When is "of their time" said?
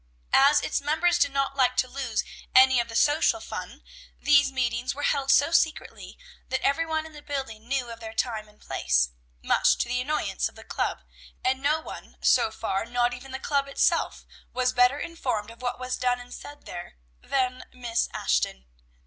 7.91-8.49